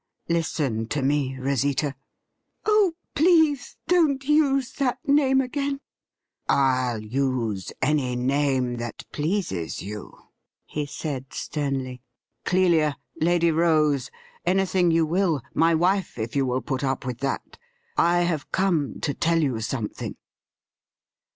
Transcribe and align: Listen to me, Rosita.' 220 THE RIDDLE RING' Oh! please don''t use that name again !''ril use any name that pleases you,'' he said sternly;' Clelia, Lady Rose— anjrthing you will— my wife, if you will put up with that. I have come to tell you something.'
Listen 0.27 0.87
to 0.87 1.03
me, 1.03 1.37
Rosita.' 1.37 1.95
220 2.65 2.65
THE 2.65 2.71
RIDDLE 2.71 2.73
RING' 2.73 2.75
Oh! 2.75 2.87
please 3.13 3.77
don''t 3.87 4.27
use 4.29 4.71
that 4.77 4.97
name 5.07 5.39
again 5.41 5.79
!''ril 6.49 6.99
use 7.03 7.71
any 7.83 8.15
name 8.15 8.77
that 8.77 9.03
pleases 9.11 9.83
you,'' 9.83 10.17
he 10.65 10.87
said 10.87 11.31
sternly;' 11.31 12.01
Clelia, 12.47 12.95
Lady 13.21 13.51
Rose— 13.51 14.09
anjrthing 14.47 14.91
you 14.91 15.05
will— 15.05 15.43
my 15.53 15.75
wife, 15.75 16.17
if 16.17 16.35
you 16.35 16.47
will 16.47 16.61
put 16.61 16.83
up 16.83 17.05
with 17.05 17.19
that. 17.19 17.59
I 17.95 18.21
have 18.21 18.51
come 18.51 18.99
to 19.01 19.13
tell 19.13 19.37
you 19.43 19.59
something.' 19.61 20.15